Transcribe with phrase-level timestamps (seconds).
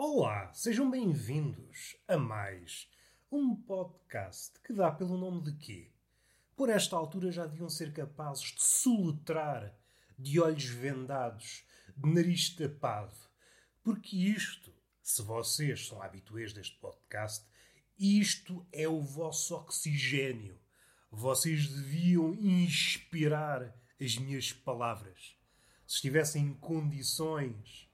[0.00, 2.88] Olá, sejam bem-vindos a mais
[3.32, 5.90] um podcast que dá pelo nome de quê?
[6.54, 9.76] Por esta altura já deviam ser capazes de soletrar
[10.16, 11.64] de olhos vendados,
[11.96, 13.12] de nariz tapado,
[13.82, 14.72] porque isto,
[15.02, 17.44] se vocês são habituês deste podcast,
[17.98, 20.60] isto é o vosso oxigênio.
[21.10, 25.36] Vocês deviam inspirar as minhas palavras.
[25.84, 27.87] Se estivessem em condições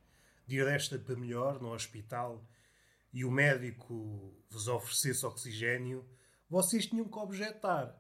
[0.47, 2.47] de desta para melhor no hospital
[3.13, 6.05] e o médico vos oferecesse oxigênio,
[6.49, 7.97] vocês tinham que objetar.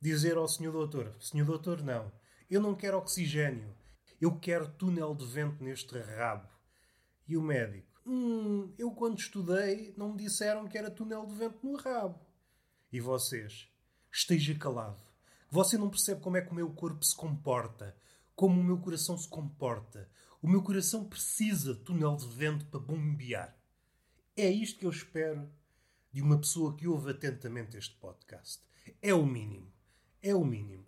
[0.00, 2.10] Dizer ao senhor doutor: Senhor doutor, não,
[2.50, 3.76] eu não quero oxigênio,
[4.20, 6.48] eu quero túnel de vento neste rabo.
[7.28, 11.64] E o médico: Hum, eu quando estudei não me disseram que era túnel de vento
[11.64, 12.18] no rabo.
[12.92, 13.68] E vocês?
[14.10, 15.00] Esteja calado.
[15.50, 17.96] Você não percebe como é que o meu corpo se comporta,
[18.34, 20.10] como o meu coração se comporta.
[20.42, 23.56] O meu coração precisa de túnel de vento para bombear.
[24.36, 25.48] É isto que eu espero
[26.10, 28.60] de uma pessoa que ouve atentamente este podcast.
[29.00, 29.72] É o mínimo.
[30.20, 30.84] É o mínimo.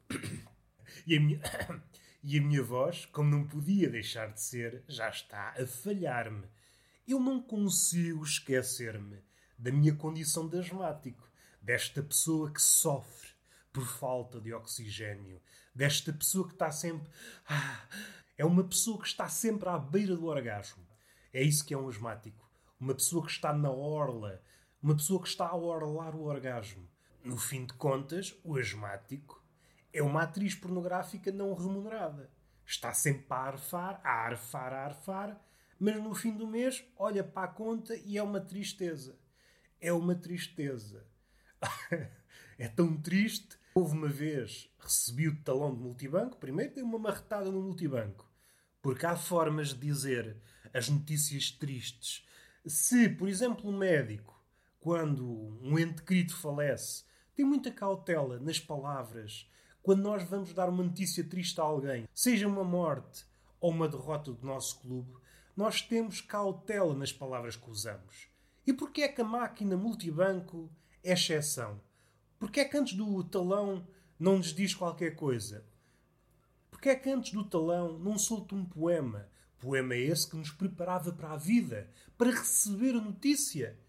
[1.07, 1.41] E a minha,
[2.21, 6.49] e a minha voz, como não podia deixar de ser, já está a falhar-me.
[7.07, 9.23] Eu não consigo esquecer-me
[9.57, 11.31] da minha condição de asmático,
[11.63, 13.29] desta pessoa que sofre
[13.73, 15.41] por falta de oxigênio,
[15.73, 17.09] desta pessoa que está sempre.
[17.47, 17.89] Ah,
[18.37, 20.85] é uma pessoa que está sempre à beira do orgasmo.
[21.33, 22.49] É isso que é um asmático.
[22.79, 24.43] Uma pessoa que está na orla,
[24.83, 26.89] uma pessoa que está a orlar o orgasmo.
[27.25, 29.43] No fim de contas, o asmático
[29.93, 32.31] é uma atriz pornográfica não remunerada.
[32.67, 35.41] Está sempre a arfar, a arfar, a arfar,
[35.79, 39.17] mas no fim do mês olha para a conta e é uma tristeza.
[39.81, 41.07] É uma tristeza.
[42.59, 43.57] é tão triste.
[43.77, 48.31] Houve uma vez, recebi o talão de multibanco, primeiro dei uma marretada no multibanco.
[48.81, 50.37] Porque há formas de dizer
[50.73, 52.25] as notícias tristes.
[52.65, 54.41] Se, por exemplo, um médico,
[54.79, 55.27] quando
[55.61, 57.03] um ente querido falece,
[57.35, 59.51] tem muita cautela nas palavras,
[59.83, 63.27] quando nós vamos dar uma notícia triste a alguém, seja uma morte
[63.61, 65.17] ou uma derrota do nosso clube,
[65.57, 68.29] nós temos cautela nas palavras que usamos.
[68.65, 70.71] E porquê é que a máquina multibanco
[71.03, 71.81] é exceção?
[72.45, 73.89] Porquê é que antes do talão
[74.21, 75.65] não nos diz qualquer coisa?
[76.71, 79.31] Porquê é que antes do talão não solta um poema?
[79.59, 83.81] Poema esse que nos preparava para a vida, para receber a notícia.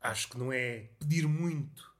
[0.00, 1.94] Acho que não é pedir muito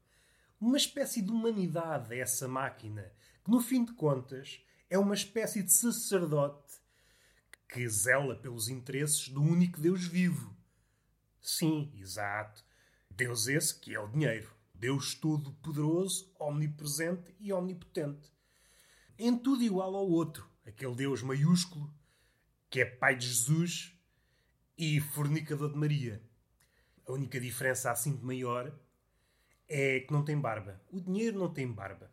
[0.59, 3.13] uma espécie de humanidade a essa máquina,
[3.45, 6.81] que no fim de contas é uma espécie de sacerdote
[7.69, 10.57] que zela pelos interesses do único Deus vivo.
[11.39, 12.65] Sim, exato.
[13.11, 14.56] Deus esse que é o dinheiro.
[14.79, 18.31] Deus todo-poderoso, omnipresente e omnipotente.
[19.19, 20.49] Em tudo igual ao outro.
[20.67, 21.93] Aquele Deus maiúsculo
[22.69, 23.97] que é pai de Jesus
[24.77, 26.23] e fornicador de Maria.
[27.07, 28.73] A única diferença assim de maior
[29.69, 30.81] é que não tem barba.
[30.91, 32.11] O dinheiro não tem barba.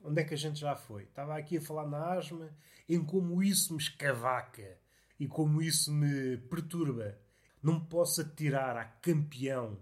[0.00, 1.04] Onde é que a gente já foi?
[1.04, 2.50] Estava aqui a falar na asma
[2.88, 4.78] em como isso me escavaca
[5.20, 7.18] e como isso me perturba.
[7.62, 9.78] Não posso atirar a campeão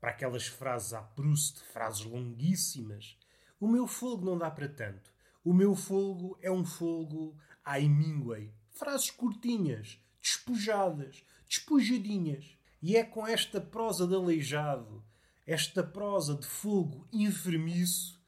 [0.00, 3.18] para aquelas frases a Proust, frases longuíssimas.
[3.60, 5.12] O meu fogo não dá para tanto.
[5.44, 8.52] O meu fogo é um fogo a Hemingway.
[8.70, 12.56] Frases curtinhas, despojadas, despojadinhas.
[12.82, 15.04] E é com esta prosa de aleijado,
[15.46, 18.18] esta prosa de fogo enfermiço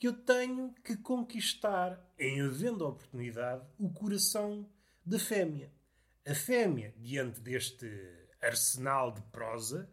[0.00, 4.66] que eu tenho que conquistar, em havendo oportunidade, o coração
[5.04, 5.70] da fêmea.
[6.26, 7.86] A fêmea, diante deste
[8.40, 9.90] arsenal de prosa,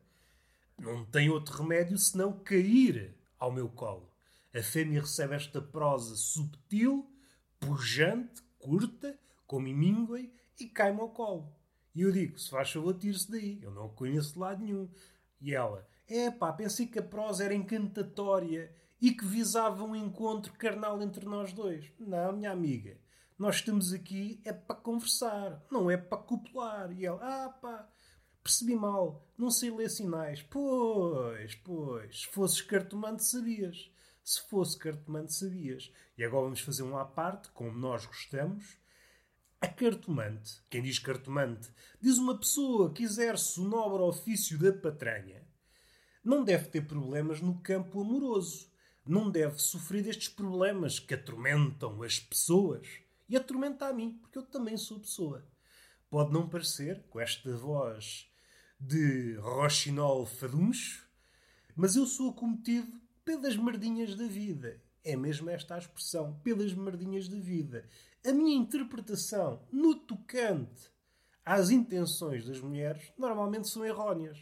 [0.79, 4.11] não tem outro remédio senão cair ao meu colo.
[4.53, 7.09] A fêmea recebe esta prosa subtil,
[7.59, 11.55] pujante, curta, como Hemingway, e cai-me ao colo.
[11.93, 13.59] E eu digo, se faz favor, tire-se daí.
[13.61, 14.89] Eu não a conheço de lado nenhum.
[15.41, 20.53] E ela, é pá, pensei que a prosa era encantatória e que visava um encontro
[20.53, 21.91] carnal entre nós dois.
[21.99, 22.97] Não, minha amiga,
[23.37, 26.91] nós estamos aqui é para conversar, não é para copular.
[26.91, 27.87] E ela, ah pá,
[28.47, 30.41] percebi mal, não sei ler sinais.
[30.41, 33.91] Pois, pois, se fosses cartomante sabias.
[34.23, 35.91] Se fosse cartomante sabias.
[36.17, 38.77] E agora vamos fazer um à parte, como nós gostamos.
[39.59, 41.69] A cartomante, quem diz cartomante,
[42.01, 45.47] diz uma pessoa que exerce o nobre ofício da patranha
[46.27, 48.69] não deve ter problemas no campo amoroso.
[49.05, 52.85] Não deve sofrer destes problemas que atormentam as pessoas.
[53.29, 55.47] E atormenta a mim, porque eu também sou pessoa.
[56.09, 58.29] Pode não parecer, com esta voz
[58.79, 61.07] de Rochinol Faduncho,
[61.75, 64.81] mas eu sou acometido pelas merdinhas da vida.
[65.03, 67.87] É mesmo esta a expressão, pelas merdinhas da vida.
[68.25, 70.91] A minha interpretação no tocante
[71.45, 74.37] às intenções das mulheres normalmente são erróneas.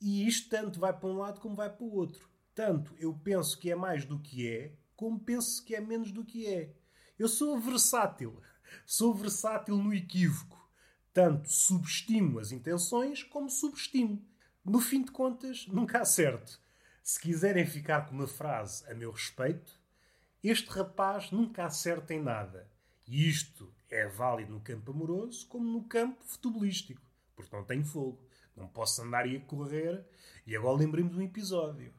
[0.00, 2.28] E isto tanto vai para um lado como vai para o outro.
[2.54, 6.24] Tanto eu penso que é mais do que é, como penso que é menos do
[6.24, 6.74] que é.
[7.18, 8.40] Eu sou versátil.
[8.86, 10.59] Sou versátil no equívoco.
[11.22, 14.26] Tanto subestimo as intenções como subestimo.
[14.64, 16.58] No fim de contas, nunca acerto.
[17.02, 19.78] Se quiserem ficar com uma frase a meu respeito,
[20.42, 22.66] este rapaz nunca acerta em nada.
[23.06, 27.02] E isto é válido no campo amoroso como no campo futebolístico,
[27.36, 28.26] porque não tenho fogo.
[28.56, 30.02] Não posso andar e a correr.
[30.46, 31.92] E agora lembrei-me de um episódio.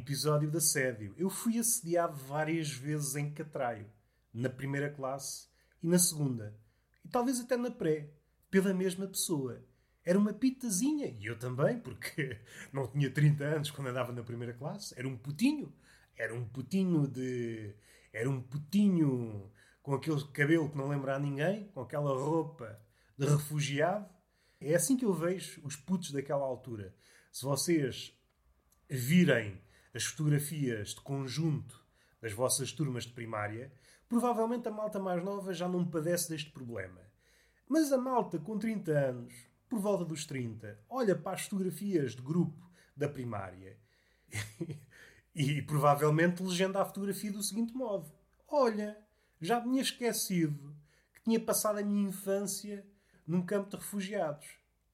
[0.00, 1.14] Episódio de assédio.
[1.18, 3.92] Eu fui assediado várias vezes em Catraio.
[4.32, 5.46] Na primeira classe
[5.82, 6.58] e na segunda.
[7.04, 8.08] E talvez até na pré.
[8.52, 9.64] Pela mesma pessoa.
[10.04, 11.06] Era uma pitazinha.
[11.06, 12.38] E eu também, porque
[12.70, 14.94] não tinha 30 anos quando andava na primeira classe.
[14.94, 15.72] Era um putinho.
[16.14, 17.74] Era um putinho de...
[18.12, 19.50] Era um putinho
[19.80, 22.78] com aquele cabelo que não lembra a ninguém, com aquela roupa
[23.16, 24.06] de refugiado.
[24.60, 26.94] É assim que eu vejo os putos daquela altura.
[27.32, 28.14] Se vocês
[28.86, 29.62] virem
[29.94, 31.82] as fotografias de conjunto
[32.20, 33.72] das vossas turmas de primária,
[34.06, 37.00] provavelmente a malta mais nova já não padece deste problema.
[37.72, 39.32] Mas a malta com 30 anos,
[39.66, 43.78] por volta dos 30, olha para as fotografias de grupo da primária
[45.34, 48.12] e, provavelmente legenda a fotografia do seguinte modo:
[48.46, 48.94] Olha,
[49.40, 50.76] já tinha esquecido
[51.14, 52.86] que tinha passado a minha infância
[53.26, 54.46] num campo de refugiados.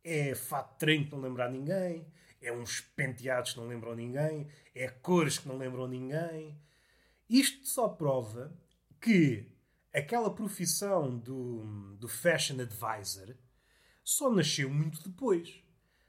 [0.05, 2.07] É fato treino que não lembra a ninguém,
[2.41, 6.57] é uns penteados que não lembram ninguém, é cores que não lembram ninguém.
[7.29, 8.57] Isto só prova
[9.01, 9.58] que
[9.99, 13.35] aquela profissão do, do fashion advisor
[14.05, 15.63] só nasceu muito depois.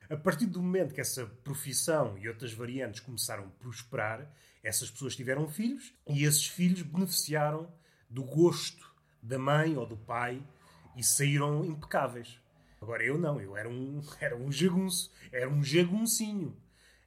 [0.09, 4.31] A partir do momento que essa profissão e outras variantes começaram a prosperar,
[4.63, 7.71] essas pessoas tiveram filhos e esses filhos beneficiaram
[8.09, 8.89] do gosto
[9.21, 10.41] da mãe ou do pai
[10.95, 12.39] e saíram impecáveis.
[12.81, 16.57] Agora eu não, eu era um, era um jagunço, era um jaguncinho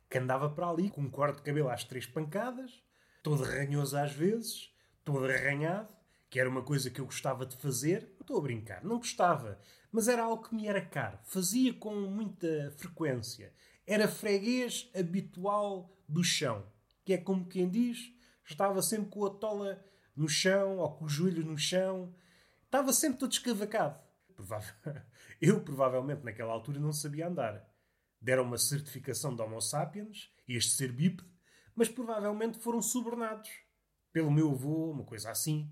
[0.08, 2.82] que andava para ali com um corte de cabelo às três pancadas,
[3.22, 4.70] todo ranhoso às vezes,
[5.02, 5.92] todo arranhado,
[6.32, 8.08] que era uma coisa que eu gostava de fazer.
[8.14, 9.60] Não estou a brincar, não gostava,
[9.92, 11.18] mas era algo que me era caro.
[11.24, 13.52] Fazia com muita frequência.
[13.86, 16.66] Era freguês habitual do chão,
[17.04, 18.14] que é como quem diz,
[18.46, 19.84] estava sempre com a tola
[20.16, 22.14] no chão ou com os joelhos no chão.
[22.64, 24.00] Estava sempre todo escavacado.
[25.38, 27.62] Eu, provavelmente, naquela altura não sabia andar.
[28.18, 31.28] Deram uma certificação de Homo sapiens, este ser bípede,
[31.74, 33.50] mas provavelmente foram subornados
[34.10, 35.70] pelo meu avô, uma coisa assim.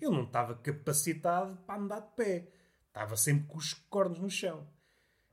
[0.00, 2.48] Eu não estava capacitado para andar de pé.
[2.88, 4.66] Estava sempre com os cornos no chão.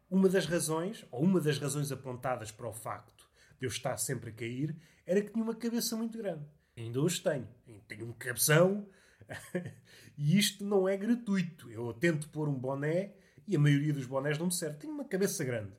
[0.10, 3.30] Uma das razões, ou uma das razões apontadas para o facto
[3.60, 4.76] de eu estar sempre a cair,
[5.06, 6.46] era que tinha uma cabeça muito grande.
[6.76, 7.48] Ainda hoje tenho.
[7.88, 8.88] Tenho um cabeção.
[10.18, 11.70] e isto não é gratuito.
[11.70, 13.14] Eu tento pôr um boné
[13.48, 14.78] e a maioria dos bonés não me serve.
[14.78, 15.74] Tenho uma cabeça grande.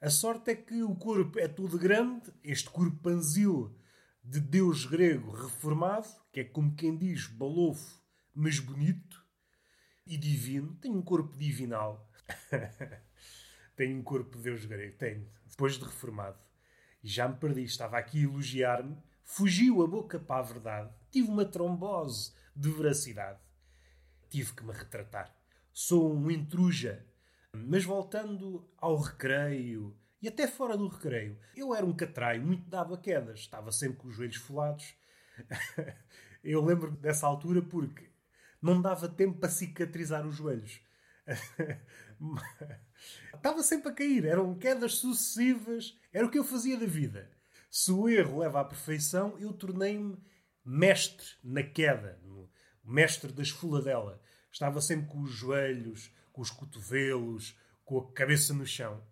[0.00, 3.74] A sorte é que o corpo é tudo grande, este corpanzil
[4.22, 7.98] de deus grego reformado, que é como quem diz balofo,
[8.36, 9.24] mas bonito
[10.06, 10.76] e divino.
[10.76, 12.08] Tenho um corpo divinal.
[13.74, 14.96] tenho um corpo de deus grego.
[14.96, 15.28] Tenho.
[15.48, 16.38] Depois de reformado.
[17.02, 17.64] E já me perdi.
[17.64, 23.40] Estava aqui a elogiar-me fugiu a boca para a verdade, tive uma trombose de veracidade.
[24.30, 25.36] Tive que me retratar.
[25.72, 27.04] Sou um intruja.
[27.52, 32.94] Mas voltando ao recreio, e até fora do recreio, eu era um catraio muito dado
[32.94, 33.40] a quedas.
[33.40, 34.94] Estava sempre com os joelhos folados.
[36.44, 38.10] eu lembro dessa altura porque
[38.60, 40.80] não dava tempo para cicatrizar os joelhos.
[43.34, 44.24] Estava sempre a cair.
[44.24, 45.96] Eram quedas sucessivas.
[46.12, 47.30] Era o que eu fazia da vida.
[47.70, 50.18] Se o erro leva à perfeição, eu tornei-me
[50.64, 52.20] mestre na queda,
[52.82, 54.20] mestre da esfoladela.
[54.50, 59.02] Estava sempre com os joelhos, com os cotovelos, com a cabeça no chão.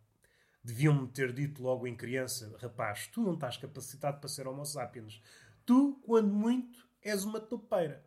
[0.63, 5.21] Deviam-me ter dito logo em criança: rapaz, tu não estás capacitado para ser Homo sapiens.
[5.67, 8.05] Tu, quando muito, és uma topeira.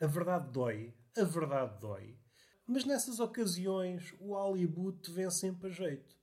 [0.00, 2.18] A verdade dói, a verdade dói.
[2.66, 6.16] Mas nessas ocasiões o Hollywood vem sempre a jeito.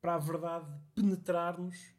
[0.00, 1.94] Para a verdade penetrar-nos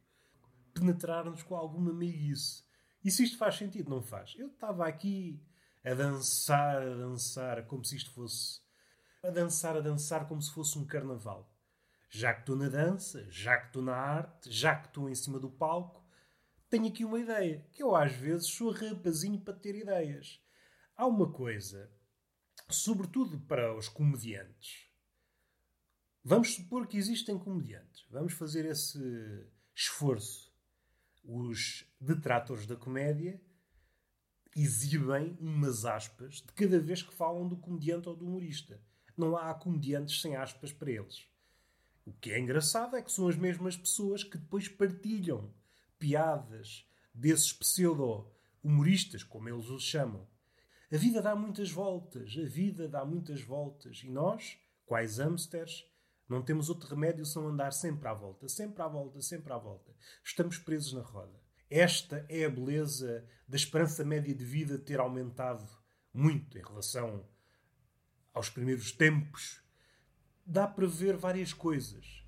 [0.74, 2.64] penetrar-nos com alguma meiguice.
[3.04, 3.90] E se isto faz sentido?
[3.90, 4.36] Não faz.
[4.38, 5.42] Eu estava aqui
[5.84, 8.62] a dançar, a dançar, como se isto fosse.
[9.24, 11.52] A dançar, a dançar, como se fosse um carnaval.
[12.10, 15.40] Já que estou na dança, já que estou na arte, já que estou em cima
[15.40, 16.04] do palco,
[16.70, 17.66] tenho aqui uma ideia.
[17.72, 20.42] Que eu às vezes sou rapazinho para ter ideias.
[21.02, 21.90] Há uma coisa,
[22.70, 24.86] sobretudo para os comediantes.
[26.24, 28.06] Vamos supor que existem comediantes.
[28.08, 29.00] Vamos fazer esse
[29.74, 30.54] esforço
[31.24, 33.42] os detratores da comédia
[34.56, 38.80] exibem umas aspas de cada vez que falam do comediante ou do humorista.
[39.18, 41.28] Não há comediantes sem aspas para eles.
[42.06, 45.52] O que é engraçado é que são as mesmas pessoas que depois partilham
[45.98, 50.30] piadas desses pseudo-humoristas, como eles os chamam.
[50.92, 54.02] A vida dá muitas voltas, a vida dá muitas voltas.
[54.04, 55.90] E nós, quais hamsters,
[56.28, 59.96] não temos outro remédio senão andar sempre à volta, sempre à volta, sempre à volta.
[60.22, 61.40] Estamos presos na roda.
[61.70, 65.66] Esta é a beleza da esperança média de vida ter aumentado
[66.14, 67.26] muito em relação
[68.34, 69.64] aos primeiros tempos.
[70.46, 72.26] Dá para ver várias coisas.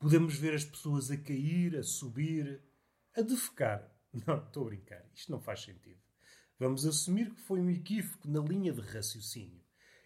[0.00, 2.60] Podemos ver as pessoas a cair, a subir,
[3.16, 3.88] a defecar.
[4.26, 5.08] Não, estou a brincar.
[5.14, 6.09] Isto não faz sentido.
[6.60, 9.64] Vamos assumir que foi um equívoco na linha de raciocínio.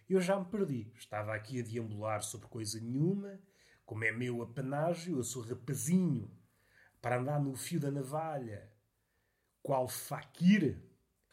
[0.09, 0.89] Eu já me perdi.
[0.97, 3.37] Estava aqui a deambular sobre coisa nenhuma.
[3.85, 6.31] Como é meu apanágio, eu sou rapazinho
[7.01, 8.71] para andar no fio da navalha,
[9.61, 10.81] qual faquir,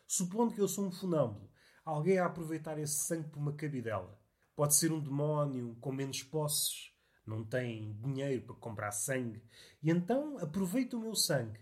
[0.09, 1.49] supondo que eu sou um funâmbulo,
[1.85, 4.21] alguém a aproveitar esse sangue por uma cabidela.
[4.57, 6.93] Pode ser um demónio com menos posses,
[7.25, 9.41] não tem dinheiro para comprar sangue,
[9.81, 11.61] e então aproveita o meu sangue.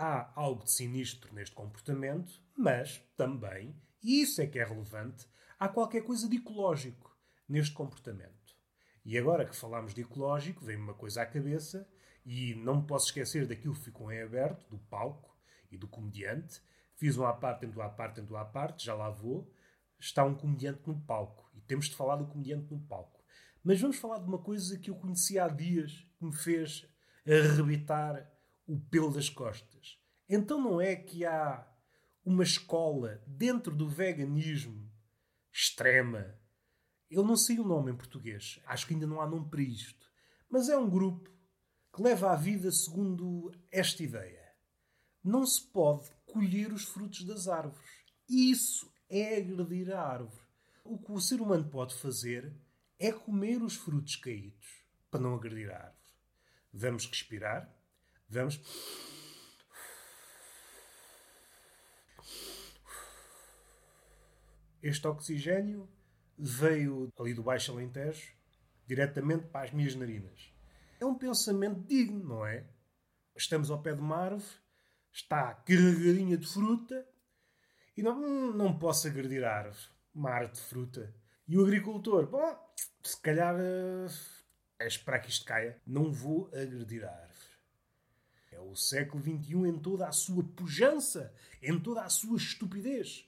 [0.00, 5.26] Há algo de sinistro neste comportamento, mas também, e isso é que é relevante,
[5.58, 8.56] há qualquer coisa de ecológico neste comportamento.
[9.04, 11.84] E agora que falamos de ecológico, vem-me uma coisa à cabeça
[12.24, 15.36] e não me posso esquecer daquilo que ficou em aberto, do palco
[15.68, 16.62] e do comediante.
[16.94, 19.52] Fiz um à parte, dentro à parte, dentro à parte, já lá vou.
[19.98, 21.50] Está um comediante no palco.
[21.56, 23.20] E temos de falar do comediante no palco.
[23.64, 26.86] Mas vamos falar de uma coisa que eu conheci há dias, que me fez
[27.26, 28.37] arrebitar
[28.68, 29.98] o pelo das costas.
[30.28, 31.66] Então não é que há
[32.22, 34.92] uma escola dentro do veganismo
[35.50, 36.38] extrema.
[37.10, 38.60] Ele não sei o nome em português.
[38.66, 40.06] Acho que ainda não há nome para isto.
[40.50, 41.30] Mas é um grupo
[41.94, 44.52] que leva a vida segundo esta ideia.
[45.24, 47.88] Não se pode colher os frutos das árvores.
[48.28, 50.46] Isso é agredir a árvore.
[50.84, 52.54] O que o ser humano pode fazer
[52.98, 56.12] é comer os frutos caídos para não agredir a árvore.
[56.72, 57.77] Vamos respirar.
[58.28, 58.60] Vamos.
[64.82, 65.88] Este oxigênio
[66.36, 68.32] veio ali do Baixo Alentejo
[68.86, 70.52] diretamente para as minhas narinas.
[71.00, 72.66] É um pensamento digno, não é?
[73.36, 74.50] Estamos ao pé de uma árvore,
[75.12, 77.06] está carregadinha de fruta
[77.96, 79.86] e não, não posso agredir a árvore.
[80.14, 81.14] Uma árvore de fruta.
[81.46, 84.06] E o agricultor, bom, se calhar uh,
[84.78, 85.80] é esperar que isto caia.
[85.86, 87.27] Não vou agredir a árvore.
[88.58, 93.24] É o século XXI em toda a sua pujança, em toda a sua estupidez.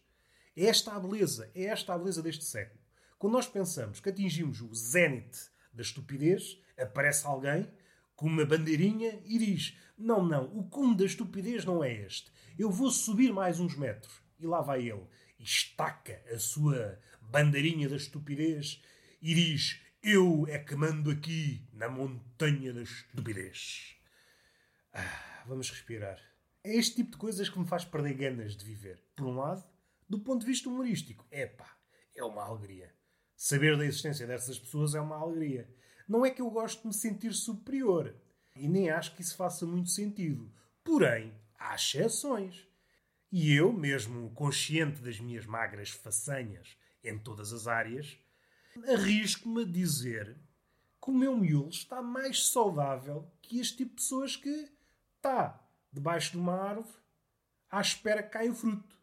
[0.57, 2.81] É esta a beleza, é esta a beleza deste século.
[3.17, 5.39] Quando nós pensamos que atingimos o zénite
[5.73, 7.71] da estupidez, aparece alguém
[8.17, 12.33] com uma bandeirinha e diz: Não, não, o cume da estupidez não é este.
[12.59, 14.21] Eu vou subir mais uns metros.
[14.41, 15.07] E lá vai ele
[15.39, 18.83] e estaca a sua bandeirinha da estupidez
[19.23, 24.00] e diz: Eu é que mando aqui na montanha da estupidez.
[24.93, 26.21] Ah, vamos respirar.
[26.63, 29.03] É este tipo de coisas que me faz perder ganas de viver.
[29.17, 29.65] Por um lado,
[30.09, 31.77] do ponto de vista humorístico, epá,
[32.15, 32.93] é uma alegria.
[33.37, 35.73] Saber da existência dessas pessoas é uma alegria.
[36.09, 38.15] Não é que eu gosto de me sentir superior.
[38.55, 40.53] E nem acho que isso faça muito sentido.
[40.85, 42.67] Porém, há exceções.
[43.33, 48.19] E eu, mesmo consciente das minhas magras façanhas em todas as áreas,
[48.89, 50.37] arrisco-me a dizer
[51.03, 54.69] que o meu miolo está mais saudável que este tipo de pessoas que
[55.21, 55.63] está
[55.93, 56.95] debaixo de uma árvore
[57.71, 58.99] à espera que caia o fruto.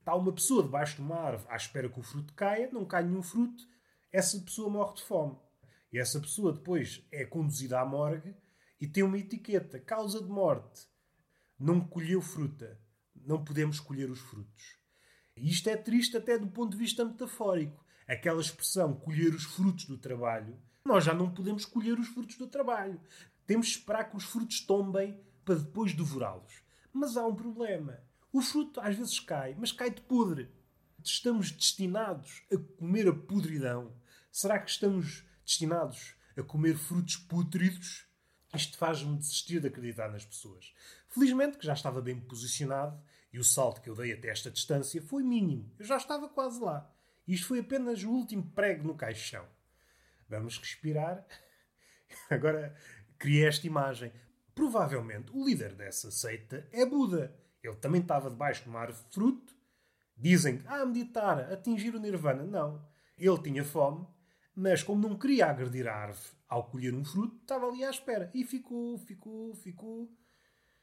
[0.00, 3.04] Está uma pessoa debaixo de uma árvore à espera que o fruto caia, não cai
[3.04, 3.62] nenhum fruto,
[4.12, 5.38] essa pessoa morre de fome.
[5.92, 8.34] E essa pessoa depois é conduzida à morgue
[8.80, 10.88] e tem uma etiqueta: causa de morte.
[11.58, 12.80] Não colheu fruta.
[13.14, 14.78] Não podemos colher os frutos.
[15.36, 17.84] E isto é triste até do ponto de vista metafórico.
[18.08, 20.58] Aquela expressão colher os frutos do trabalho.
[20.84, 23.00] Nós já não podemos colher os frutos do trabalho.
[23.46, 26.62] Temos de esperar que os frutos tombem para depois devorá-los.
[26.92, 28.00] Mas há um problema.
[28.32, 30.50] O fruto às vezes cai, mas cai de podre.
[31.02, 33.92] Estamos destinados a comer a podridão.
[34.30, 38.06] Será que estamos destinados a comer frutos putridos,
[38.54, 40.74] isto faz-me desistir de acreditar nas pessoas.
[41.08, 43.00] Felizmente que já estava bem posicionado
[43.32, 45.72] e o salto que eu dei até esta distância foi mínimo.
[45.78, 46.90] Eu já estava quase lá.
[47.26, 49.46] Isto foi apenas o último prego no caixão.
[50.28, 51.24] Vamos respirar.
[52.28, 52.76] Agora
[53.18, 54.12] criei esta imagem.
[54.60, 57.34] Provavelmente o líder dessa seita é Buda.
[57.62, 59.54] Ele também estava debaixo de uma árvore de fruto.
[60.14, 62.44] Dizem, ah, meditar, atingir o nirvana.
[62.44, 62.86] Não.
[63.16, 64.06] Ele tinha fome
[64.54, 68.30] mas como não queria agredir a árvore ao colher um fruto, estava ali à espera.
[68.34, 70.12] E ficou, ficou, ficou.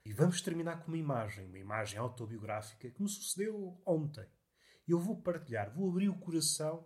[0.03, 4.25] E vamos terminar com uma imagem, uma imagem autobiográfica que me sucedeu ontem.
[4.87, 6.83] Eu vou partilhar, vou abrir o coração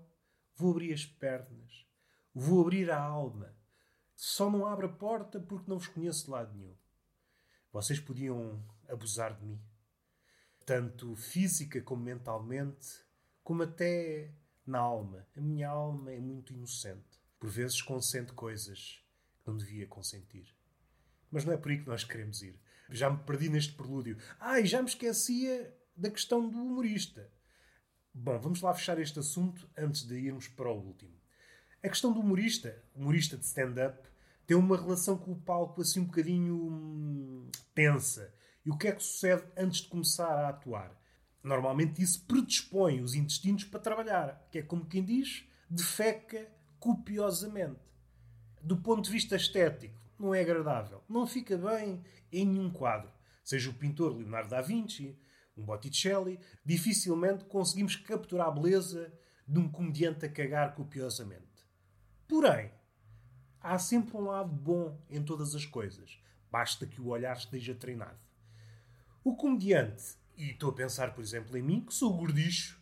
[0.56, 1.88] vou abrir as pernas,
[2.34, 3.56] vou abrir a alma.
[4.16, 6.76] Só não abro a porta porque não vos conheço de lado nenhum.
[7.72, 9.62] Vocês podiam abusar de mim,
[10.66, 12.88] tanto física como mentalmente,
[13.44, 14.34] como até
[14.66, 15.26] na alma.
[15.36, 17.22] A minha alma é muito inocente.
[17.40, 19.04] Por vezes consente coisas
[19.40, 20.54] que não devia consentir.
[21.32, 22.60] Mas não é por aí que nós queremos ir.
[22.90, 24.18] Já me perdi neste prelúdio.
[24.40, 27.32] Ai, ah, já me esquecia da questão do humorista.
[28.14, 31.18] Bom, vamos lá fechar este assunto antes de irmos para o último.
[31.82, 34.11] A questão do humorista, humorista de stand-up,
[34.52, 38.34] tem uma relação com o palco assim um bocadinho hum, tensa.
[38.66, 40.92] E o que é que sucede antes de começar a atuar?
[41.42, 47.80] Normalmente isso predispõe os intestinos para trabalhar, que é como quem diz, defeca copiosamente.
[48.62, 51.02] Do ponto de vista estético, não é agradável.
[51.08, 53.10] Não fica bem em nenhum quadro.
[53.46, 55.18] Seja o pintor Leonardo da Vinci,
[55.56, 59.14] um Botticelli, dificilmente conseguimos capturar a beleza
[59.48, 61.66] de um comediante a cagar copiosamente.
[62.28, 62.70] Porém,
[63.62, 66.20] há sempre um lado bom em todas as coisas.
[66.50, 68.20] Basta que o olhar esteja treinado.
[69.24, 72.82] O comediante, e estou a pensar, por exemplo, em mim, que sou gordicho,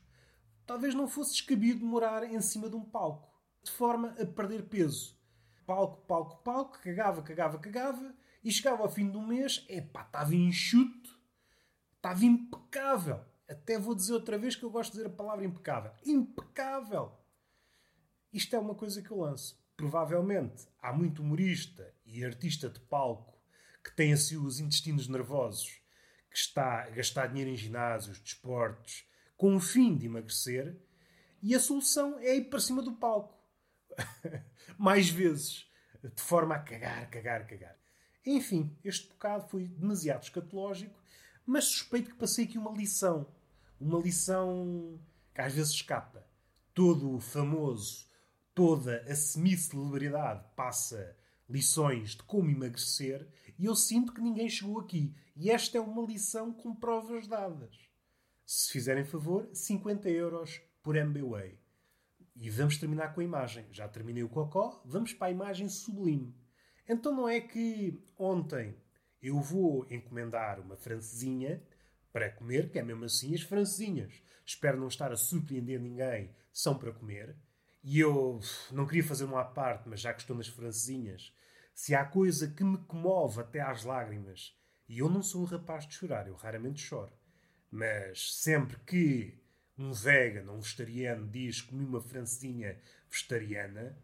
[0.66, 3.30] talvez não fosse descabido morar em cima de um palco,
[3.64, 5.18] de forma a perder peso.
[5.66, 11.20] Palco, palco, palco, cagava, cagava, cagava, e chegava ao fim do mês, epá, estava enxuto,
[12.00, 13.26] Estava impecável.
[13.48, 15.92] Até vou dizer outra vez que eu gosto de dizer a palavra impecável.
[16.06, 17.12] Impecável!
[18.32, 19.59] Isto é uma coisa que eu lanço.
[19.80, 23.34] Provavelmente há muito humorista e artista de palco
[23.82, 25.80] que tem assim os intestinos nervosos,
[26.30, 29.08] que está a gastar dinheiro em ginásios, desportos,
[29.38, 30.76] com o fim de emagrecer,
[31.42, 33.34] e a solução é ir para cima do palco.
[34.78, 35.66] Mais vezes.
[36.04, 37.78] De forma a cagar, cagar, cagar.
[38.26, 41.00] Enfim, este bocado foi demasiado escatológico
[41.46, 43.26] mas suspeito que passei aqui uma lição.
[43.80, 45.00] Uma lição
[45.34, 46.24] que às vezes escapa.
[46.76, 48.09] Todo o famoso,
[48.54, 51.16] toda a semi-celebridade passa
[51.50, 55.14] lições de como emagrecer e eu sinto que ninguém chegou aqui.
[55.36, 57.76] E esta é uma lição com provas dadas.
[58.46, 61.58] Se fizerem favor, 50 euros por MBWay.
[62.36, 63.66] E vamos terminar com a imagem.
[63.72, 66.36] Já terminei o cocó, vamos para a imagem sublime.
[66.88, 68.76] Então não é que ontem
[69.22, 71.62] eu vou encomendar uma francesinha
[72.12, 74.22] para comer, que é mesmo assim as francesinhas.
[74.46, 77.36] Espero não estar a surpreender ninguém, são para comer.
[77.84, 78.40] E eu
[78.72, 81.34] não queria fazer uma à parte, mas já que estou nas francesinhas,
[81.74, 85.88] se há coisa que me comove até às lágrimas, e eu não sou um rapaz
[85.88, 87.14] de chorar, eu raramente choro,
[87.72, 89.38] mas sempre que
[89.78, 92.78] um vegan ou um vegetariano diz comi uma francesinha
[93.10, 93.98] vegetariana,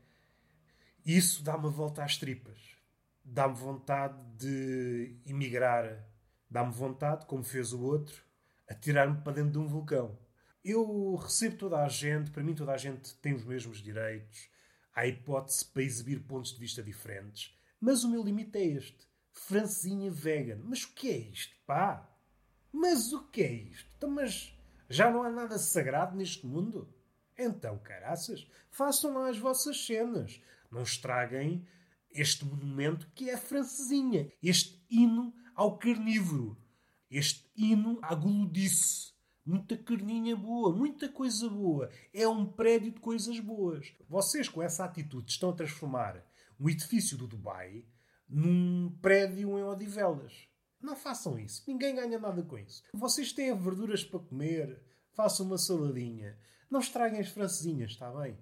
[1.05, 2.75] isso dá uma volta às tripas
[3.25, 6.07] dá-me vontade de emigrar,
[6.49, 8.23] dá-me vontade, como fez o outro,
[8.69, 10.17] atirar-me para dentro de um vulcão.
[10.67, 14.49] Eu recebo toda a gente, para mim toda a gente tem os mesmos direitos,
[14.95, 19.07] há hipótese para exibir pontos de vista diferentes, mas o meu limite é este.
[19.31, 20.59] Francesinha vegan.
[20.63, 22.09] Mas o que é isto, pá?
[22.73, 23.87] Mas o que é isto?
[23.95, 24.57] Então, mas
[24.89, 26.91] já não há nada sagrado neste mundo?
[27.37, 30.41] Então, caraças, façam lá as vossas cenas.
[30.71, 31.63] Não estraguem
[32.09, 36.57] este monumento que é a francesinha, este hino ao carnívoro,
[37.11, 39.14] este hino à guludice.
[39.45, 41.91] Muita carninha boa, muita coisa boa.
[42.11, 43.93] É um prédio de coisas boas.
[44.09, 46.25] Vocês, com essa atitude, estão a transformar
[46.59, 47.85] um edifício do Dubai
[48.27, 50.33] num prédio em Odivelas.
[50.81, 51.63] Não façam isso.
[51.67, 52.81] Ninguém ganha nada com isso.
[52.91, 54.81] Vocês têm verduras para comer.
[55.13, 56.37] Façam uma saladinha.
[56.69, 58.37] Não estraguem as francesinhas, está bem?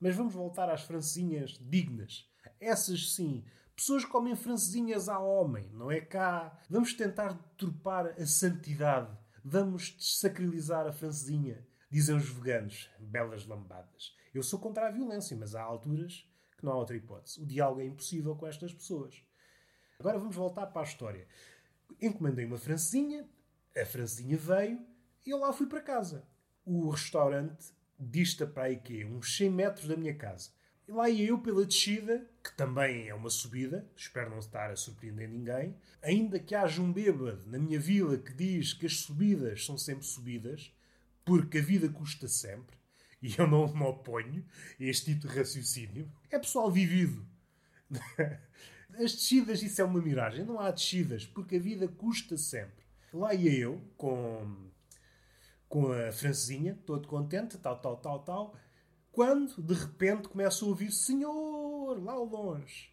[0.00, 2.28] Mas vamos voltar às francesinhas dignas.
[2.60, 3.44] Essas sim.
[3.74, 6.56] Pessoas comem francesinhas a homem, não é cá.
[6.70, 9.23] Vamos tentar deturpar a santidade.
[9.46, 11.66] Vamos desacralizar a francesinha.
[11.90, 12.90] Dizem os veganos.
[12.98, 14.16] Belas lambadas.
[14.32, 16.26] Eu sou contra a violência, mas há alturas
[16.56, 17.42] que não há outra hipótese.
[17.42, 19.22] O diálogo é impossível com estas pessoas.
[20.00, 21.28] Agora vamos voltar para a história.
[22.00, 23.28] Encomendei uma francesinha,
[23.76, 24.82] a francesinha veio
[25.26, 26.26] e eu lá fui para casa.
[26.64, 30.52] O restaurante dista para aí que uns 100 metros da minha casa.
[30.86, 34.76] E lá ia eu pela descida, que também é uma subida, espero não estar a
[34.76, 35.74] surpreender ninguém.
[36.02, 40.04] Ainda que haja um bêbado na minha vila que diz que as subidas são sempre
[40.04, 40.70] subidas,
[41.24, 42.76] porque a vida custa sempre,
[43.22, 44.44] e eu não me oponho
[44.78, 47.26] a este tipo de raciocínio, é pessoal vivido.
[48.96, 52.84] As descidas, isso é uma miragem, não há descidas, porque a vida custa sempre.
[53.12, 54.70] Lá ia eu, com,
[55.68, 58.56] com a francesinha, todo contente, tal, tal, tal, tal,
[59.14, 62.92] quando, de repente, começo a ouvir Senhor, lá ao longe.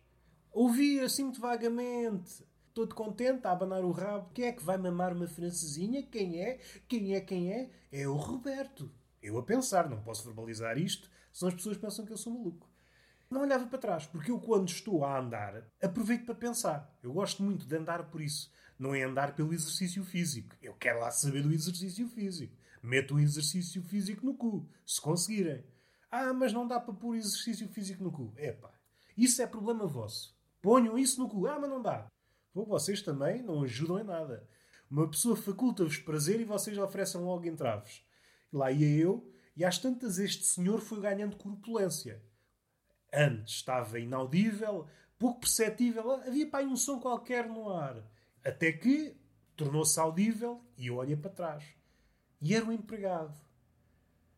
[0.52, 2.46] Ouvi assim muito vagamente.
[2.76, 4.30] Todo contente, a abanar o rabo.
[4.32, 6.04] Quem é que vai mamar uma francesinha?
[6.04, 6.60] Quem é?
[6.88, 7.22] Quem é?
[7.22, 7.72] Quem é?
[7.92, 8.92] É o Roberto.
[9.20, 11.10] Eu a pensar, não posso verbalizar isto.
[11.34, 12.70] senão as pessoas pensam que eu sou maluco.
[13.28, 16.96] Não olhava para trás, porque eu, quando estou a andar, aproveito para pensar.
[17.02, 18.52] Eu gosto muito de andar por isso.
[18.78, 20.56] Não é andar pelo exercício físico.
[20.62, 22.56] Eu quero lá saber do exercício físico.
[22.84, 25.64] Meto o exercício físico no cu, se conseguirem.
[26.12, 28.34] Ah, mas não dá para pôr exercício físico no cu.
[28.38, 28.70] Epá,
[29.18, 30.38] isso é problema vosso.
[30.62, 31.48] Ponham isso no cu.
[31.48, 32.08] Ah, mas não dá.
[32.54, 34.46] Pô, vocês também não ajudam em nada.
[34.90, 38.06] Uma pessoa faculta-vos prazer e vocês oferecem logo entraves.
[38.52, 42.22] Lá ia eu, e às tantas este senhor foi ganhando corpulência.
[43.14, 44.86] Antes estava inaudível,
[45.18, 48.04] pouco perceptível, havia aí um som qualquer no ar.
[48.44, 49.16] Até que
[49.56, 51.64] tornou-se audível e olhei para trás.
[52.42, 53.40] E era o empregado.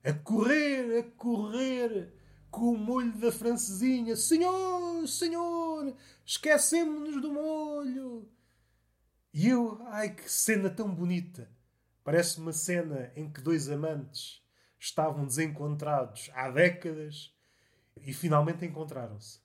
[0.04, 2.13] A correr, a correr,
[2.52, 4.16] com o molho da francesinha.
[4.16, 8.30] Senhor, senhor, esquecemos-nos do molho.
[9.34, 11.50] E eu, ai que cena tão bonita!
[12.04, 14.44] Parece uma cena em que dois amantes
[14.78, 17.34] estavam desencontrados há décadas
[18.02, 19.39] e finalmente encontraram-se.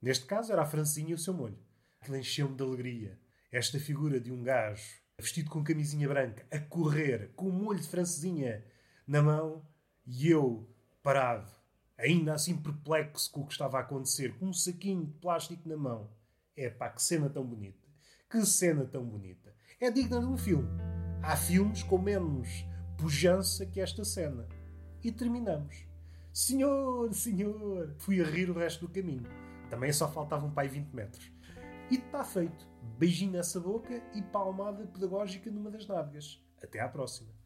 [0.00, 1.58] Neste caso era a Francinha e o seu molho.
[2.00, 3.20] Aquilo encheu-me de alegria.
[3.50, 7.88] Esta figura de um gajo vestido com camisinha branca, a correr, com o molho de
[7.88, 8.64] francesinha
[9.06, 9.68] na mão
[10.06, 10.68] e eu
[11.02, 11.50] parado,
[11.98, 15.76] ainda assim perplexo com o que estava a acontecer, com um saquinho de plástico na
[15.76, 16.10] mão.
[16.56, 17.88] É pá, que cena tão bonita!
[18.28, 19.54] Que cena tão bonita!
[19.80, 20.68] É digna de um filme.
[21.22, 22.64] Há filmes com menos
[22.98, 24.46] pujança que esta cena.
[25.02, 25.86] E terminamos.
[26.32, 27.94] Senhor, senhor!
[27.98, 29.26] Fui a rir o resto do caminho.
[29.70, 31.32] Também só faltavam um pai 20 metros.
[31.90, 32.68] E está feito.
[32.98, 36.44] Beijinho nessa boca e palmada pedagógica numa das nádegas.
[36.62, 37.39] Até à próxima.